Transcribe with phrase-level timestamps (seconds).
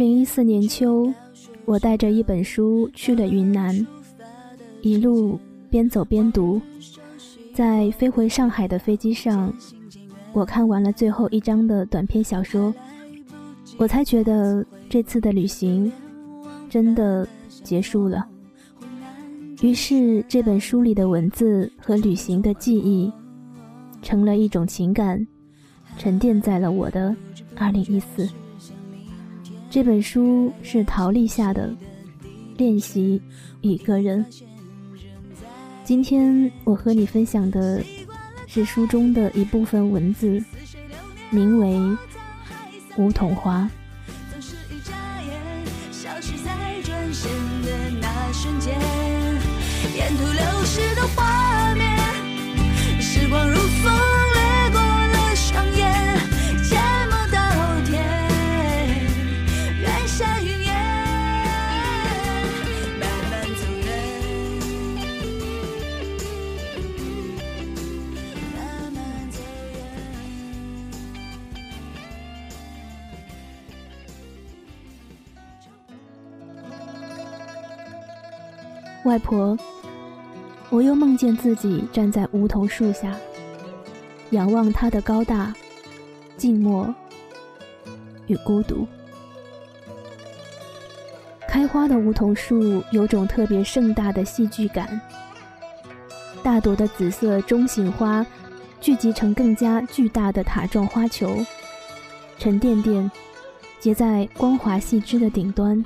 [0.00, 1.12] 二零一四年秋，
[1.66, 3.86] 我带着一本书去了云南，
[4.80, 5.38] 一路
[5.68, 6.58] 边走边读，
[7.52, 9.52] 在飞回上海的飞机上，
[10.32, 12.74] 我看完了最后一章的短篇小说，
[13.76, 15.92] 我才觉得这次的旅行
[16.70, 17.28] 真的
[17.62, 18.26] 结束了。
[19.60, 23.12] 于是，这本书里的文字和旅行的记忆，
[24.00, 25.26] 成了一种情感，
[25.98, 27.14] 沉淀在了我的
[27.54, 28.26] 二零一四。
[29.70, 31.68] 这本书是陶立夏的
[32.58, 33.22] 《练习
[33.60, 34.24] 一个人》。
[35.84, 37.80] 今天我和你分享的
[38.48, 40.42] 是书中的一部分文字，
[41.30, 41.68] 名为
[42.96, 43.60] 《梧桐花》。
[49.96, 51.89] 沿途流逝的画面，
[79.04, 79.56] 外婆。
[80.68, 83.16] 我又梦见自己站在梧桐树下，
[84.30, 85.52] 仰望它的高大、
[86.36, 86.94] 静默
[88.28, 88.86] 与孤独。
[91.48, 95.00] 开花的梧桐树有种特别盛大的戏剧感，
[96.40, 98.24] 大朵的紫色中型花
[98.80, 101.36] 聚集成更加巨大的塔状花球，
[102.38, 103.10] 沉甸甸
[103.80, 105.84] 结在光滑细枝的顶端，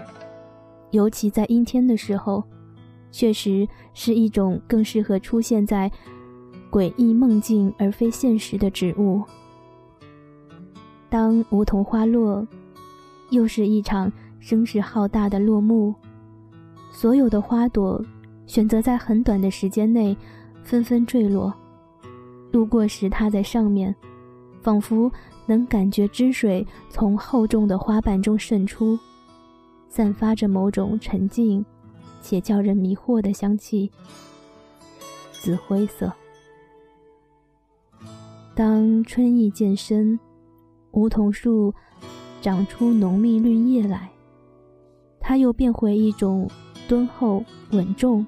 [0.91, 2.45] 尤其在阴天的时候。
[3.15, 5.89] 确实是一种更适合出现在
[6.69, 9.23] 诡异梦境而非现实的植物。
[11.09, 12.45] 当梧桐花落，
[13.31, 14.11] 又是一场
[14.41, 15.95] 声势浩大的落幕。
[16.91, 18.05] 所有的花朵
[18.47, 20.17] 选择在很短的时间内
[20.65, 21.55] 纷纷坠落，
[22.51, 23.95] 路过时踏在上面，
[24.61, 25.09] 仿佛
[25.47, 28.99] 能感觉汁水从厚重的花瓣中渗出，
[29.89, 31.65] 散发着某种沉静。
[32.25, 33.91] 且叫人迷惑的香气，
[35.31, 36.11] 紫灰色。
[38.55, 40.19] 当春意渐深，
[40.93, 41.75] 梧桐树
[42.41, 44.11] 长出浓密绿叶来，
[45.21, 46.51] 它又变回一种
[46.89, 48.27] 敦厚稳重、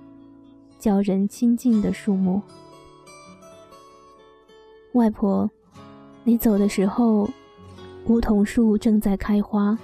[0.78, 2.42] 叫人亲近的树木。
[4.92, 5.50] 外婆，
[6.22, 7.26] 你走的时候，
[8.04, 9.78] 梧桐树正在开花。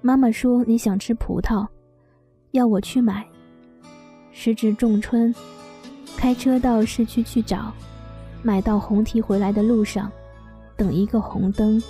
[0.00, 1.68] 妈妈说你想吃葡萄。
[2.52, 3.26] 要我去买。
[4.32, 5.34] 时值仲春，
[6.16, 7.72] 开车到市区去找，
[8.42, 10.12] 买到红提回来的路上，
[10.76, 11.82] 等一个红灯，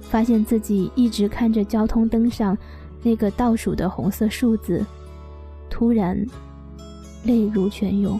[0.00, 2.56] 发现自己一直看着交通灯上
[3.02, 4.84] 那个倒数的红色数字，
[5.68, 6.26] 突然
[7.24, 8.18] 泪如泉涌。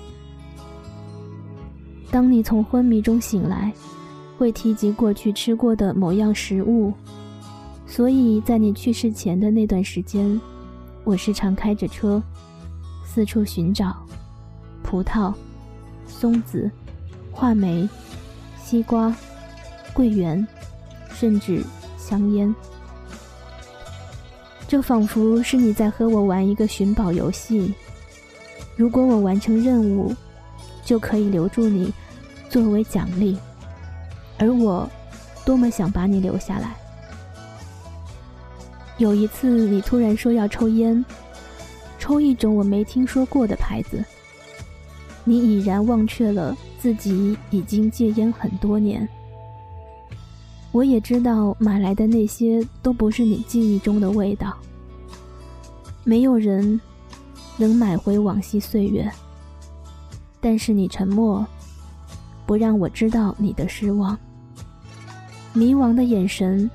[2.11, 3.73] 当你从昏迷中醒来，
[4.37, 6.93] 会提及过去吃过的某样食物，
[7.87, 10.39] 所以在你去世前的那段时间。
[11.05, 12.23] 我时常开着车，
[13.07, 13.95] 四处寻找
[14.83, 15.33] 葡萄、
[16.09, 16.71] 松子、
[17.31, 17.89] 话梅、
[18.63, 19.15] 西瓜、
[19.93, 20.47] 桂圆，
[21.13, 21.63] 甚至
[21.99, 22.53] 香烟。
[24.67, 27.73] 这仿佛是你在和我玩一个寻宝游戏。
[28.77, 30.13] 如果我完成任务，
[30.85, 31.93] 就可以留住你，
[32.49, 33.39] 作为奖励。
[34.39, 34.89] 而我，
[35.45, 36.75] 多么想把你留下来。
[38.99, 41.05] 有一次，你突然说要抽烟，
[41.99, 44.05] 抽一种我没听说过的牌子。
[45.25, 49.09] 你已然忘却了自己已经戒烟很多年。
[50.71, 54.57] 我也知道买来的那些都不是你记忆中的味道。
[56.05, 56.81] 没有人
[57.57, 59.11] 能买回往昔岁月，
[60.41, 61.45] 但是你沉默，
[62.47, 64.17] 不让我知道你的失望。
[65.53, 66.71] 迷惘的眼神。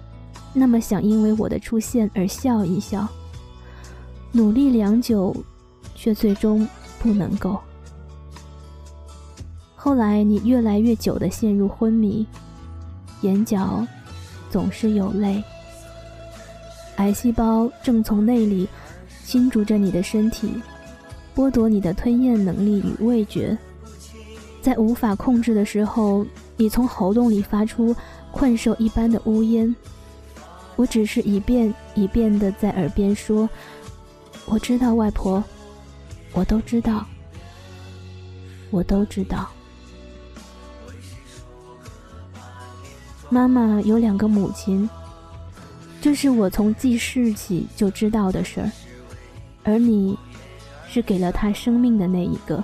[0.53, 3.07] 那么想因为我的出现而笑一笑，
[4.31, 5.35] 努力良久，
[5.95, 6.67] 却最终
[6.99, 7.57] 不能够。
[9.75, 12.27] 后来你越来越久的陷入昏迷，
[13.21, 13.85] 眼角
[14.49, 15.41] 总是有泪。
[16.97, 18.67] 癌细胞正从内里
[19.23, 20.51] 侵逐着你的身体，
[21.33, 23.57] 剥夺你的吞咽能力与味觉。
[24.61, 26.25] 在无法控制的时候，
[26.57, 27.95] 你从喉咙里发出
[28.31, 29.73] 困兽一般的呜咽。
[30.79, 33.49] 我只是一遍一遍的在耳边说
[34.47, 35.43] ：“我知道，外婆，
[36.31, 37.05] 我都知道，
[38.71, 39.49] 我都知道。”
[43.27, 44.89] 妈妈有两个母亲，
[45.99, 48.71] 这是我从记事起就知道的事儿，
[49.65, 50.17] 而你，
[50.87, 52.63] 是给了他生命的那一个。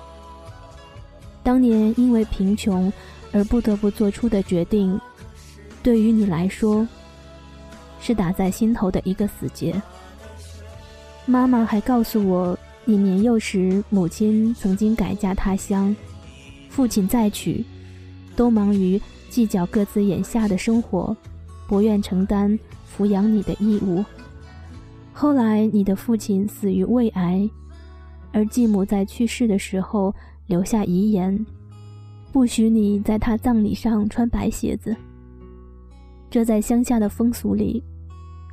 [1.44, 2.90] 当年因为贫穷
[3.34, 4.98] 而不得不做出的决定，
[5.84, 6.88] 对于你来说，
[8.06, 9.82] 是打在心头的一个死结。
[11.26, 15.96] 妈妈还告诉我，你年幼时母亲曾经改嫁他乡，
[16.70, 17.66] 父亲再娶，
[18.36, 21.18] 都忙于计较各自眼下的生活，
[21.68, 22.60] 不愿承担。
[22.96, 24.06] 抚养你的义务。
[25.12, 27.50] 后来，你的父亲死于胃癌，
[28.32, 30.16] 而继母在去世的时候
[30.48, 31.46] 留下遗言，
[32.32, 34.96] 不许你在他葬礼上穿白鞋子。
[36.30, 37.84] 这在乡下的风俗里，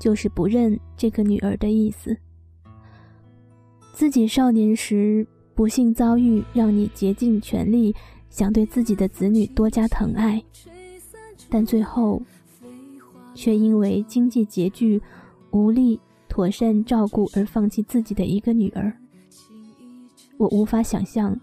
[0.03, 2.17] 就是不认这个女儿的意思。
[3.93, 7.95] 自己少年时不幸遭遇，让你竭尽全力
[8.29, 10.43] 想对自己的子女多加疼爱，
[11.49, 12.21] 但最后。
[13.35, 15.01] 却因为经济拮据，
[15.53, 18.93] 无力妥善照顾而放弃自己的一个女儿。
[20.37, 21.35] 我无法想象，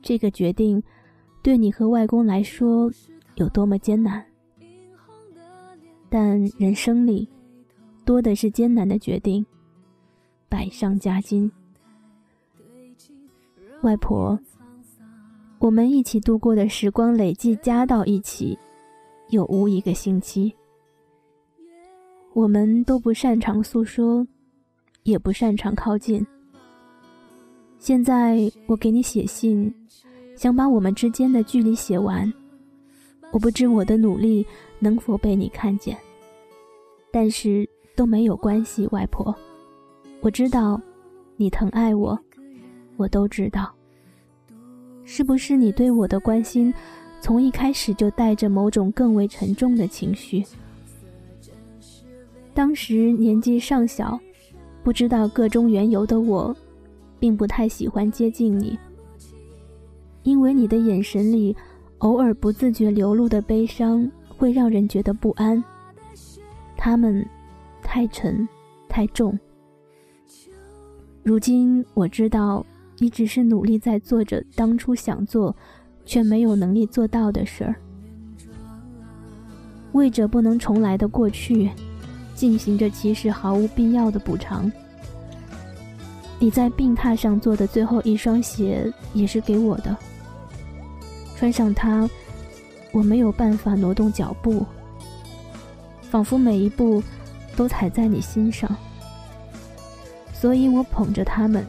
[0.00, 0.82] 这个决定
[1.40, 2.90] 对你和外公来说
[3.36, 4.24] 有多么艰难。
[6.08, 7.28] 但人生里，
[8.04, 9.44] 多的是艰难的决定，
[10.48, 11.50] 百上加斤。
[13.82, 14.38] 外婆，
[15.58, 18.58] 我们一起度过的时光累计加到一起，
[19.28, 20.54] 有无一个星期。
[22.32, 24.26] 我们都不擅长诉说，
[25.02, 26.26] 也不擅长靠近。
[27.78, 29.72] 现在我给你写信，
[30.36, 32.32] 想把我们之间的距离写完。
[33.32, 34.46] 我不知我的努力
[34.78, 35.96] 能否被你看见，
[37.10, 39.34] 但是都没有关系，外婆。
[40.20, 40.80] 我知道
[41.36, 42.18] 你疼爱我，
[42.96, 43.72] 我都知道。
[45.04, 46.72] 是不是你对我的关心，
[47.20, 50.44] 从一开始就带着某种更为沉重的情绪？
[52.54, 54.18] 当时年纪尚小，
[54.84, 56.54] 不知道个中缘由的我，
[57.18, 58.78] 并不太喜欢接近你，
[60.22, 61.56] 因为你的眼神里
[61.98, 65.62] 偶尔不自觉流露的悲伤会让人觉得不安。
[66.76, 67.26] 他们
[67.94, 68.48] 太沉，
[68.88, 69.38] 太重。
[71.22, 72.64] 如今我知道，
[72.96, 75.54] 你只是努力在做着当初想做
[76.06, 77.76] 却没有能力做到的事儿，
[79.92, 81.70] 为着不能重来的过去。
[82.34, 84.72] 进行着其实毫无必要的补偿。
[86.38, 89.94] 你在病榻上做的最后一双鞋也是给我的。
[91.36, 92.08] 穿上它，
[92.90, 94.64] 我没有办法挪动脚步，
[96.00, 97.02] 仿佛每一步
[97.56, 98.68] 都踩在你心上，
[100.32, 101.66] 所以我捧着他们，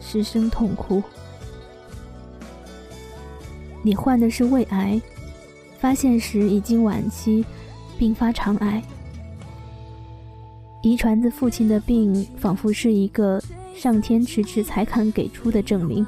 [0.00, 1.02] 失声痛哭。
[3.82, 5.00] 你患的是胃癌，
[5.78, 7.44] 发现时已经晚期，
[7.98, 8.82] 并发肠癌。
[10.82, 13.40] 遗传自父亲的病，仿佛是一个
[13.74, 16.04] 上天迟迟才肯给出的证明。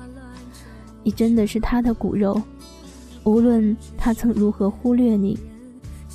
[1.02, 2.40] 你真的是他的骨肉，
[3.24, 5.38] 无论他曾如何忽略你、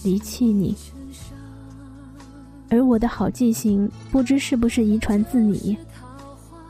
[0.04, 0.76] 离弃你。
[2.70, 5.78] 而我的好记性，不知是不是遗传自你。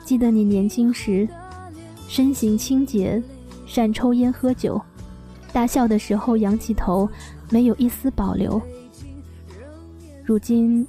[0.06, 1.28] 记得你年轻时，
[2.08, 3.22] 身形清洁，
[3.66, 4.82] 善抽烟喝酒，
[5.52, 7.10] 大笑的时候仰起头，
[7.50, 8.62] 没有一丝保留。
[10.24, 10.88] 如今。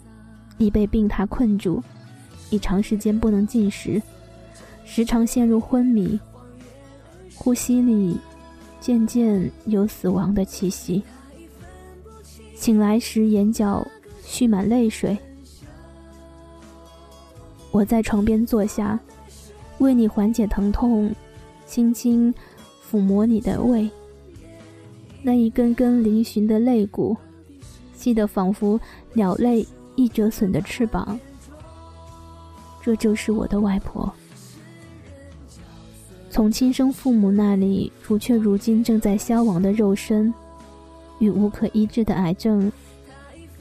[0.58, 1.82] 已被病榻困住，
[2.50, 3.98] 已长时间不能进食，
[4.84, 6.20] 时常陷入昏迷，
[7.34, 8.14] 呼吸里
[8.78, 11.02] 渐渐有死亡的气息。
[12.54, 13.82] 醒来时，眼角
[14.30, 15.18] 蓄满泪水。
[17.72, 18.96] 我在床边坐下，
[19.78, 21.12] 为你缓解疼痛，
[21.66, 22.32] 轻轻
[22.88, 23.90] 抚摸你的胃，
[25.20, 27.16] 那一根根嶙峋的肋骨，
[27.92, 28.80] 细得仿佛
[29.14, 29.66] 鸟类。
[29.96, 31.18] 易折损的翅膀，
[32.80, 34.10] 这就是我的外婆。
[36.30, 40.32] 从亲生父母那里除却如今正在消亡的肉身
[41.18, 42.72] 与无可医治的癌症，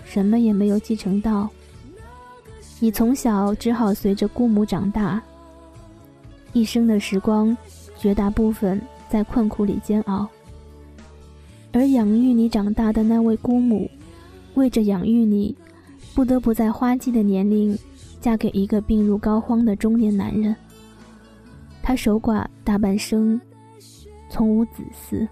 [0.09, 1.47] 什么也没有继承到。
[2.79, 5.21] 你从小只好随着姑母长大，
[6.51, 7.55] 一生的时光
[7.95, 10.27] 绝大部分在困苦里煎熬。
[11.71, 13.87] 而养育你长大的那位姑母，
[14.55, 15.55] 为着养育你。
[16.15, 17.77] 不得不在花季的年龄，
[18.19, 20.55] 嫁给一个病入膏肓的中年男人。
[21.83, 23.39] 她守寡大半生，
[24.27, 25.27] 从无子嗣。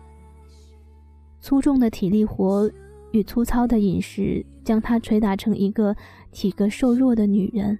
[1.41, 2.69] 粗重的体力活
[3.11, 5.95] 与粗糙的饮食，将她捶打成一个
[6.31, 7.77] 体格瘦弱的女人，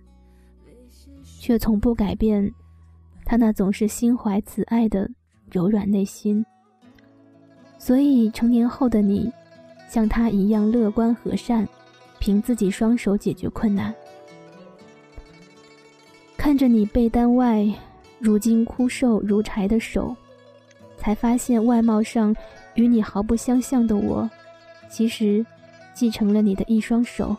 [1.39, 2.51] 却从不改变
[3.25, 5.09] 她那总是心怀慈爱的
[5.51, 6.45] 柔软内心。
[7.77, 9.31] 所以成年后的你，
[9.87, 11.67] 像她一样乐观和善。
[12.19, 13.93] 凭自己双手解决困难。
[16.35, 17.63] 看着你被单外，
[18.17, 20.15] 如今枯瘦如柴的手，
[20.97, 22.35] 才发现外貌上
[22.73, 24.27] 与你毫不相像的我，
[24.89, 25.45] 其实
[25.93, 27.35] 继承了你的一双手。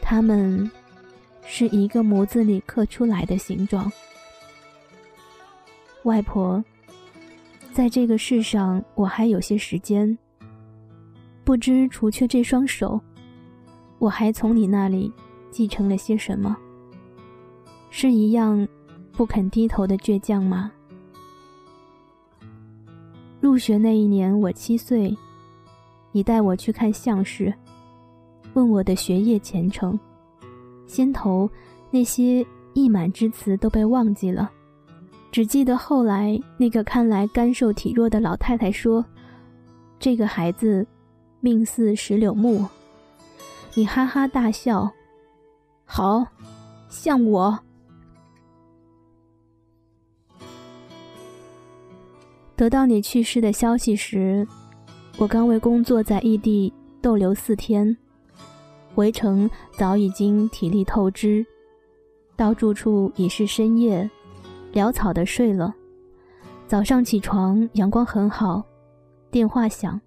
[0.00, 0.70] 它们
[1.44, 3.90] 是一个模子里刻出来的形状。
[6.04, 6.64] 外婆，
[7.72, 10.16] 在这个世上，我还有些时间。
[11.44, 13.00] 不知除却这双手，
[13.98, 15.12] 我还从你那里
[15.50, 16.56] 继承了些什么？
[17.90, 18.66] 是一样
[19.12, 20.70] 不肯低头的倔强吗？
[23.40, 25.16] 入学那一年，我七岁，
[26.16, 27.52] 你带我去看相士，
[28.54, 30.00] 问我的学业前程。
[30.86, 31.46] 先头
[31.90, 32.42] 那些
[32.72, 34.50] 溢满之词都被忘记了，
[35.30, 39.04] 只记得后来那个看来干瘦体弱的老太太说
[40.00, 40.86] ：“这个孩子
[41.40, 42.64] 命似石榴木。”
[43.76, 44.90] 你哈哈大笑，
[45.84, 46.26] 好，
[46.88, 47.58] 像我。
[52.56, 54.48] 得到你去世的消息时，
[55.18, 56.70] 我刚为工作在异地
[57.00, 57.96] 逗留四天，
[58.94, 61.44] 回程早已经体力透支，
[62.36, 64.10] 到住处已是深夜，
[64.74, 65.74] 潦草的睡了。
[66.68, 68.62] 早上起床，阳光很好，
[69.30, 69.98] 电话响，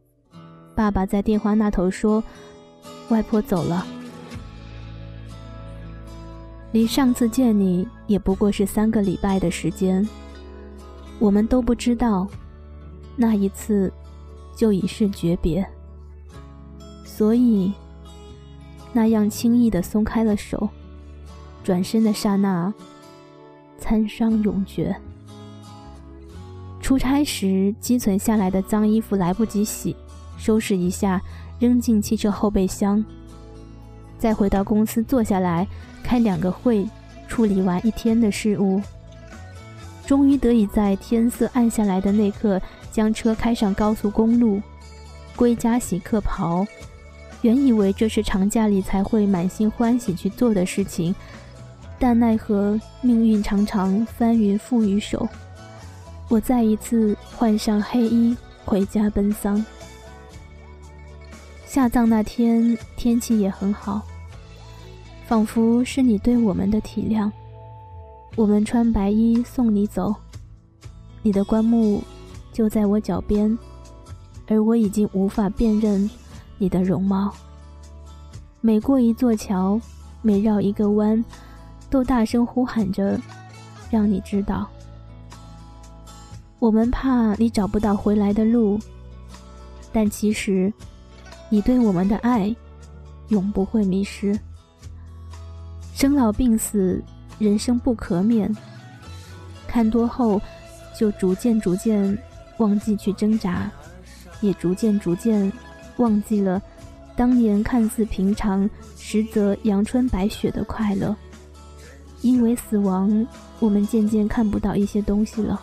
[0.76, 2.24] 爸爸在电话那头说
[3.10, 3.84] ：“外婆走了。”
[6.72, 10.08] 离上次见你也不过是三个礼拜的时间。
[11.18, 12.28] 我们都不知道，
[13.16, 13.92] 那一次
[14.60, 15.66] 就已是诀别，
[17.06, 17.72] 所以
[18.92, 20.68] 那样轻易的松开了手，
[21.64, 22.74] 转身的刹那，
[23.78, 24.94] 参商永绝。
[26.82, 29.96] 出差时积存下来的脏衣服来不及洗，
[30.38, 31.22] 收拾一下
[31.58, 33.02] 扔进汽车后备箱，
[34.18, 35.66] 再回到公司坐下来
[36.04, 36.86] 开两个会，
[37.30, 38.82] 处理完一天的事务。
[40.06, 42.62] 终于得以在天色暗下来的那刻，
[42.92, 44.62] 将车开上高速公路，
[45.36, 46.66] 归家洗客袍。
[47.42, 51.16] 原以为这是长假里才会满心欢喜去做的事情，
[51.98, 55.28] 但奈何命运常常翻云覆雨手。
[56.28, 59.66] 我再一次换上黑衣回家奔丧。
[61.66, 64.02] 下葬那天天气也很好，
[65.26, 67.32] 仿佛是你对我们的体谅。
[68.36, 70.14] 我们穿白衣送你走，
[71.22, 72.04] 你的棺木
[72.52, 73.58] 就在我脚边，
[74.48, 76.10] 而我已经无法辨认
[76.58, 77.34] 你的容貌。
[78.62, 79.80] 每过一座桥，
[80.22, 81.24] 每绕一个弯，
[81.90, 83.20] 都大声呼喊着，
[83.90, 84.68] 让你知道。
[86.60, 88.80] 我们怕你找不到回来的路，
[89.94, 90.74] 但其实，
[91.50, 92.54] 你对我们的爱，
[93.30, 94.38] 永不会迷失。
[95.94, 97.02] 生老病死。
[97.38, 98.54] 人生不可免，
[99.66, 100.42] 看多后，
[100.94, 102.22] 就逐渐逐渐
[102.60, 103.70] 忘记去挣扎，
[104.40, 105.52] 也逐渐逐渐
[105.98, 106.62] 忘记了
[107.16, 111.14] 当年看似平常，实则阳春白雪的快乐。
[112.22, 113.28] 因为死亡，
[113.60, 115.62] 我们渐渐看不到一些东西了。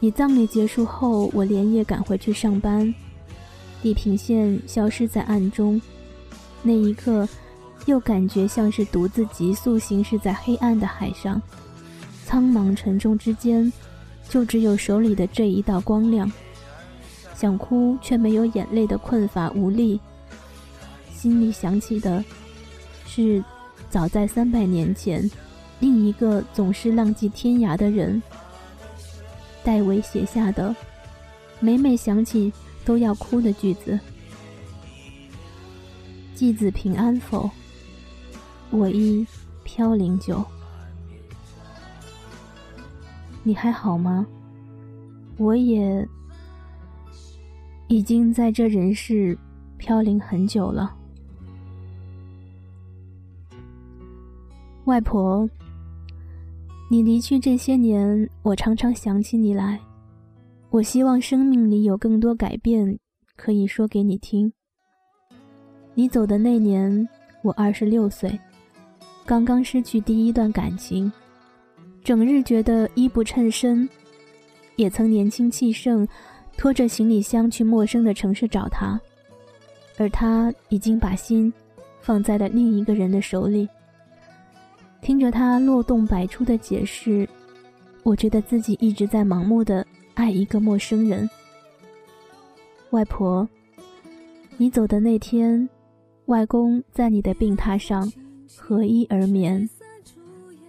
[0.00, 2.92] 你葬礼结束后，我连夜赶回去上班，
[3.82, 5.80] 地平线消失在暗中，
[6.62, 7.28] 那一刻。
[7.86, 11.40] 又感觉像是独自急速行驶在黑暗的海上，
[12.28, 13.72] 苍茫沉重之间，
[14.28, 16.30] 就只有手里的这一道光亮。
[17.34, 19.98] 想哭却没有眼泪的困乏无力，
[21.10, 22.22] 心里想起的，
[23.06, 23.42] 是
[23.88, 25.26] 早在三百年前，
[25.80, 28.22] 另一个总是浪迹天涯的人，
[29.64, 30.76] 戴维写下的，
[31.60, 32.52] 每每想起
[32.84, 33.98] 都要哭的句子
[36.36, 37.48] ：“继子平安否？”
[38.68, 39.26] 我亦
[39.64, 40.44] 飘零久，
[43.48, 44.26] 你还好吗？
[45.38, 46.06] 我也
[47.86, 49.38] 已经在这人世
[49.78, 50.94] 飘零很久了。
[54.84, 55.48] 外婆，
[56.90, 59.80] 你离去这些年，我常常想起你来。
[60.68, 62.98] 我希望生命里有更多改变，
[63.34, 64.52] 可以说给你听。
[65.94, 67.08] 你走的那年，
[67.40, 68.38] 我二十六岁。
[69.24, 71.10] 刚刚失去第一段感情，
[72.02, 73.88] 整日觉得衣不称身，
[74.76, 76.06] 也曾年轻气盛，
[76.56, 78.98] 拖着行李箱去陌生的城市找他，
[79.98, 81.52] 而他已经把心
[82.00, 83.68] 放在了另一个人的手里。
[85.02, 87.28] 听着他漏洞百出的解释，
[88.02, 91.28] 我觉得自己一直在盲目的爱一个陌生人。
[92.90, 93.46] 外婆，
[94.56, 95.68] 你走的那天，
[96.26, 98.10] 外公在你的病榻上
[98.56, 99.68] 合衣而眠。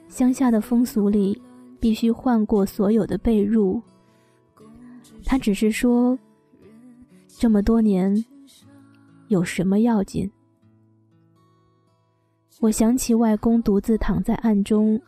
[0.10, 1.42] 乡下的风俗里，
[1.80, 3.82] 必须换过所有的被褥。
[5.24, 6.18] 他只是说，
[7.28, 8.25] 这么多年，
[9.28, 10.30] 有什么要紧？
[12.60, 15.00] 我想起外公独自躺在暗中，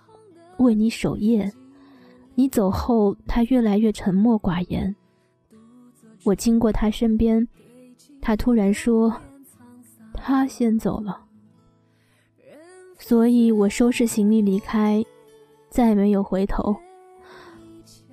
[0.58, 1.52] 为你守夜。
[2.36, 4.96] 你走后，他越来越沉默寡言。
[6.24, 7.46] 我经过他身边，
[8.22, 9.14] 他突然说
[10.14, 11.26] ：“他先走了。”
[13.02, 15.04] 所以我收拾行李离开，
[15.70, 16.74] 再没有回头。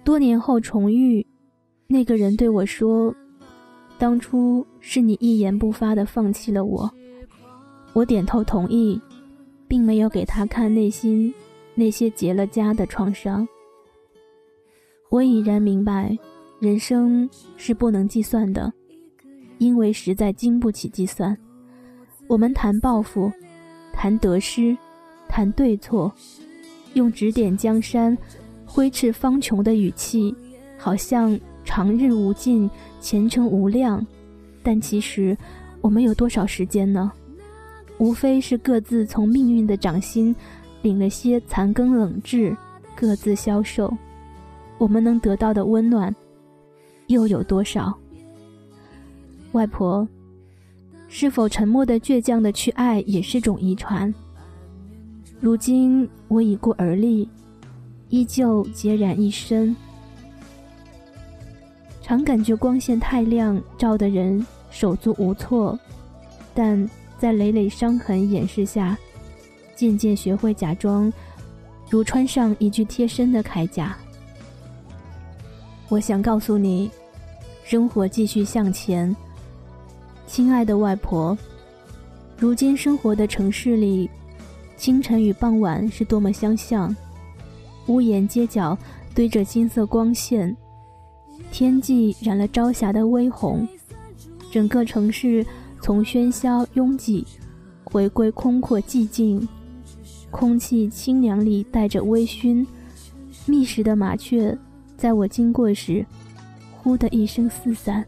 [0.03, 1.25] 多年后重遇，
[1.87, 3.15] 那个人对我说
[3.99, 6.91] ：“当初是你一言不发的放弃了我。”
[7.95, 9.01] 我点头同意。
[9.69, 11.35] 并没有给他看内心
[11.75, 13.47] 那些结了痂的创伤。
[15.11, 16.17] 我已然明白，
[16.59, 17.29] 人生
[17.59, 18.73] 是不能计算的，
[19.59, 21.37] 因为实在经不起计算。
[22.27, 23.31] 我们谈抱负，
[24.01, 24.79] 谈得失，
[25.29, 26.13] 谈对错，
[26.95, 28.17] 用指点江山、
[28.65, 30.33] 挥斥方遒的语气，
[30.79, 34.07] 好像长日无尽，前程无量。
[34.63, 35.37] 但其实，
[35.81, 37.11] 我们有多少时间呢？
[37.99, 40.33] 无非是各自从命运的掌心
[40.81, 42.57] 领了些残羹冷炙，
[42.95, 43.93] 各自消瘦。
[44.79, 46.15] 我们能得到的温暖
[47.09, 47.93] 又有多少？
[49.51, 50.07] 外婆，
[51.09, 54.13] 是否沉默的倔强的去爱也是种遗传？
[55.41, 57.29] 如今我已故而立，
[58.09, 59.75] 依旧孑然一身，
[62.03, 65.79] 常感觉光线太亮，照得人手足无措，
[66.55, 66.89] 但。
[67.21, 68.97] 在累累伤痕掩饰下，
[69.75, 71.13] 渐渐学会假装，
[71.91, 73.99] 如穿上一具贴身的铠甲。
[75.89, 76.89] 我想告诉你，
[77.65, 79.13] 生活继续向前，
[80.29, 81.37] 亲爱的外婆。
[82.37, 84.09] 如今生活的城市里，
[84.77, 86.95] 清晨与傍晚是多么相像，
[87.87, 88.77] 屋檐街角
[89.15, 90.55] 堆着金色光线，
[91.51, 93.67] 天际染了朝霞的微红，
[94.53, 95.45] 整个城市。
[95.81, 97.25] 从喧嚣拥挤，
[97.85, 99.49] 回归空阔寂静，
[100.29, 102.67] 空气清凉里带着微醺。
[103.47, 104.59] 觅食的麻雀，
[104.97, 106.05] 在我经过时，
[106.77, 108.05] 呼的一声四散。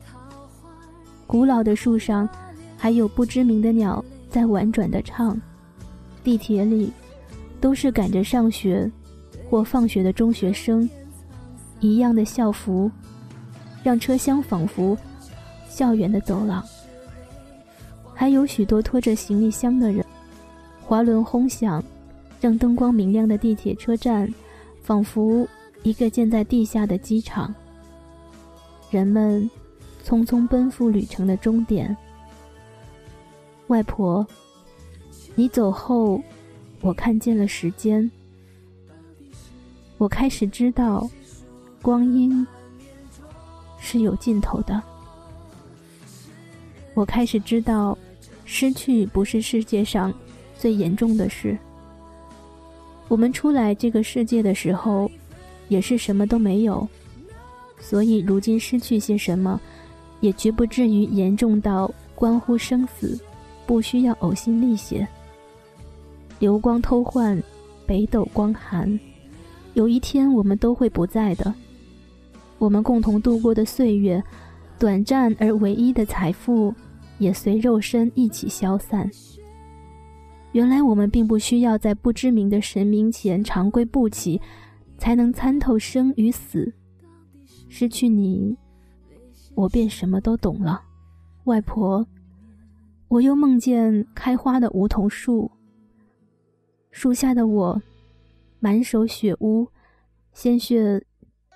[1.30, 2.28] 古老的树上，
[2.76, 5.40] 还有不知名的鸟在婉转的唱。
[6.24, 6.92] 地铁里，
[7.60, 8.90] 都是赶着上学
[9.48, 10.90] 或放学的中学生，
[11.78, 12.90] 一样的校服，
[13.84, 14.98] 让车厢仿佛
[15.68, 16.60] 校园的走廊。
[18.12, 20.04] 还有许多拖着行李箱的人，
[20.82, 21.80] 滑轮轰响，
[22.40, 24.28] 让灯光明亮的地铁车站，
[24.82, 25.46] 仿佛
[25.84, 27.54] 一个建在地下的机场。
[28.90, 29.48] 人们
[30.04, 31.96] 匆匆奔赴旅程的终点。
[33.68, 34.26] 外婆，
[35.34, 36.20] 你走后，
[36.80, 38.10] 我看见了时间。
[39.98, 41.08] 我开始知道，
[41.82, 42.46] 光阴
[43.78, 44.82] 是有尽头的。
[46.94, 47.96] 我开始知道。
[48.52, 50.12] 失去不是世界上
[50.58, 51.56] 最严重的事。
[53.06, 55.08] 我们出来这个世界的时候，
[55.68, 56.86] 也是什么都没有，
[57.78, 59.60] 所以如今失去些什么，
[60.20, 63.18] 也绝不至于严重到关乎生死，
[63.66, 65.06] 不需要呕心沥血。
[66.38, 67.42] 流光偷换，
[67.86, 68.98] 北斗光寒，
[69.74, 71.52] 有一天我们都会不在的。
[72.58, 74.22] 我们共同度过的岁月，
[74.78, 76.74] 短暂而唯一的财富。
[77.18, 79.06] 也随肉身一起消散。
[80.52, 84.40] 原来我们并不需要在不知名的神明前长跪不起，
[84.96, 86.72] 才能参透生与死。
[87.68, 88.56] 失去你，
[89.60, 90.82] 我便什么都懂了。
[91.44, 92.06] 外婆，
[93.08, 95.50] 我又梦见开花的梧桐树，
[96.90, 97.82] 树下的我，
[98.58, 99.68] 满手血污，
[100.32, 101.04] 鲜血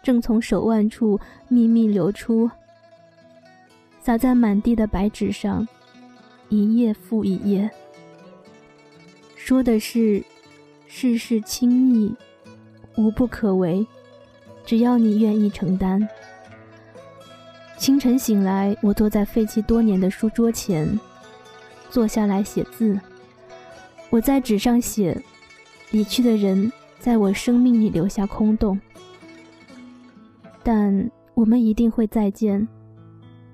[0.03, 2.51] 正从手腕处秘密流出。
[4.01, 5.67] 洒在满地的白纸上，
[6.51, 7.71] 一页复一页。
[9.35, 10.23] 说的是，
[10.87, 12.15] 世事轻易，
[12.99, 13.87] 无不可为，
[14.67, 16.07] 只要你愿意承担。
[17.85, 20.99] 清晨醒来，我坐在废弃多年的书桌前，
[21.91, 22.99] 坐下来写字。
[24.09, 25.23] 我在纸上写：
[25.91, 28.81] 离去的人在我生命里留下空洞，
[30.63, 32.67] 但我们一定会再见。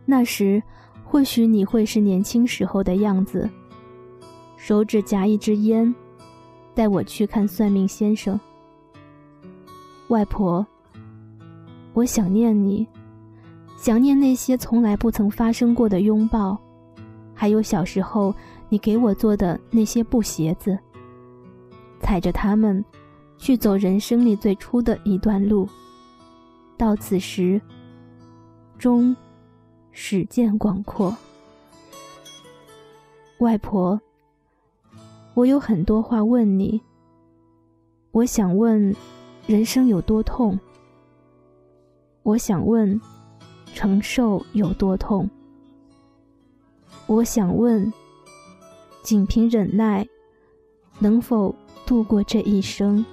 [0.07, 0.63] 那时，
[1.03, 3.51] 或许你会是年轻时候的样子，
[4.57, 5.93] 手指夹一支烟，
[6.73, 8.39] 带我去看算命先生。
[10.07, 10.65] 外婆，
[11.95, 12.87] 我想念你，
[13.81, 16.61] 想念那些从来不曾发生过的拥抱，
[17.35, 18.35] 还有小时候
[18.69, 20.79] 你给我做的那些布鞋子，
[21.99, 22.85] 踩着它们，
[23.39, 25.67] 去走人生里最初的一段路。
[26.77, 27.59] 到此时，
[28.77, 29.17] 终
[29.93, 31.17] 始见广阔。
[33.39, 33.99] 外婆，
[35.33, 36.79] 我有很多话问你。
[38.13, 38.95] 我想问，
[39.47, 40.61] 人生有多痛？
[42.23, 43.01] 我想问，
[43.75, 45.29] 承受有多痛？
[47.07, 47.93] 我想问，
[49.03, 50.07] 仅凭忍耐，
[50.99, 51.55] 能否
[51.87, 53.05] 度过这一生？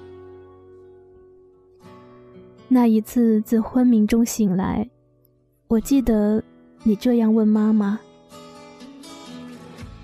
[2.68, 4.88] 那一次自昏迷中醒来，
[5.68, 6.44] 我记得
[6.84, 8.00] 你这样问妈妈。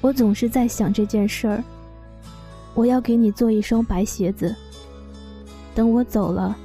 [0.02, 1.64] 我总是在想这件事儿。
[2.74, 4.56] 我要给你做一双白鞋子。
[5.76, 6.58] 等我走了，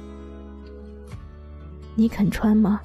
[1.95, 2.81] 你肯穿吗？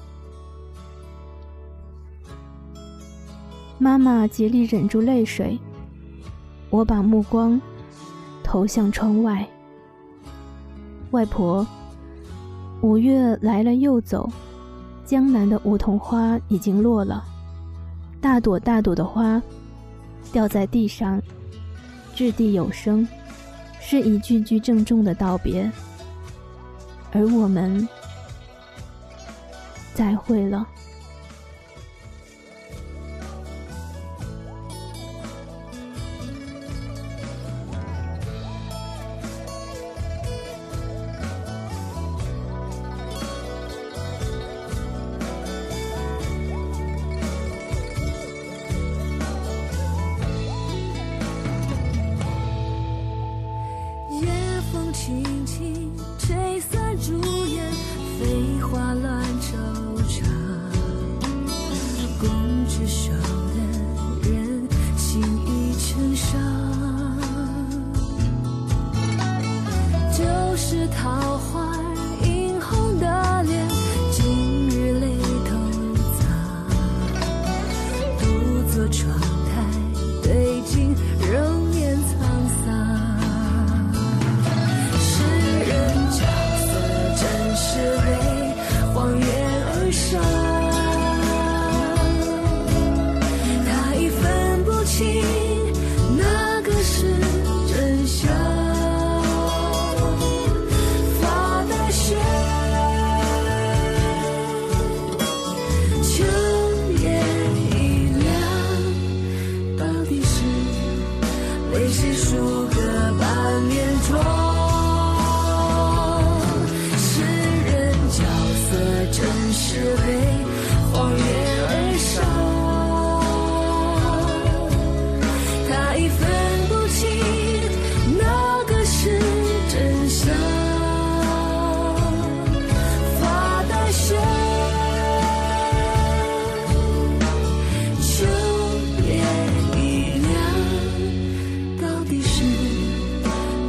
[3.85, 5.59] 妈妈竭力忍住泪水。
[6.71, 7.61] 我把目光
[8.43, 9.47] 投向窗外。
[11.11, 11.63] 外婆，
[12.81, 14.27] 五月来了又走，
[15.05, 17.23] 江南的梧桐花已经落了，
[18.19, 19.39] 大朵大朵的花。
[20.31, 21.21] 掉在地上，
[22.15, 23.07] 掷地有声，
[23.79, 25.71] 是一句句郑重的道别。
[27.11, 27.87] 而我们，
[29.93, 30.67] 再会了。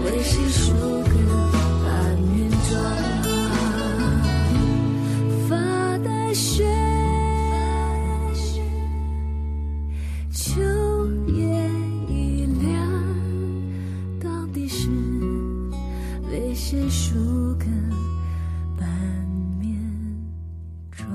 [0.06, 0.72] 为谁疏
[17.54, 17.66] 歌？
[18.78, 18.86] 半
[19.58, 19.68] 面
[20.92, 21.10] 妆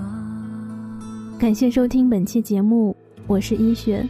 [1.40, 2.94] 感谢收听本期节目，
[3.26, 4.06] 我是一雪。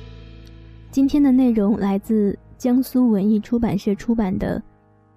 [0.90, 4.60] 今天的内容来自江苏文艺出版社出版的《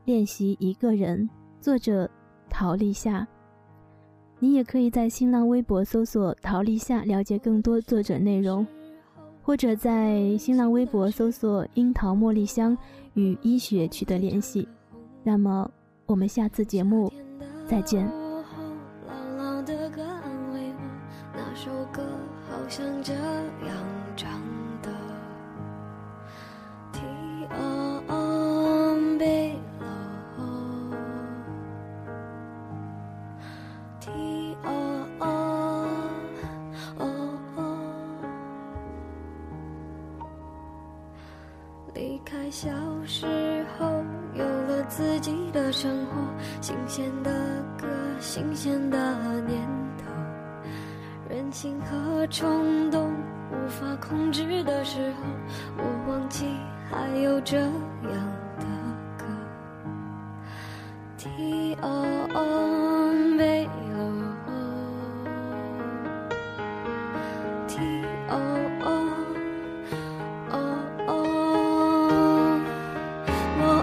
[0.05, 1.29] 练习一个人》，
[1.63, 2.09] 作者
[2.51, 3.27] 陶立夏。
[4.39, 8.67] 你也可以在新浪微博搜索“陶立夏”了解更多作者内容，
[9.41, 12.77] 或者在新浪微博搜索“樱桃茉莉香”
[13.15, 14.69] 与医学取得联系。
[15.23, 15.71] 那么，
[16.05, 17.11] 我们下次节目
[17.67, 18.07] 再见。
[21.37, 22.03] 那首歌
[22.51, 23.75] 好像这样
[24.17, 24.31] 唱
[24.83, 24.91] 的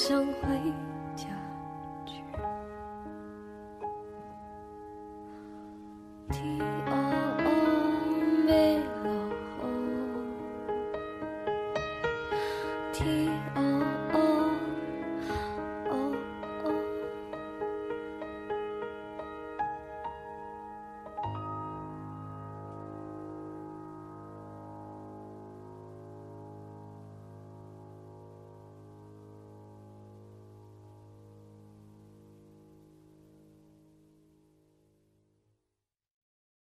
[0.00, 0.89] 相会。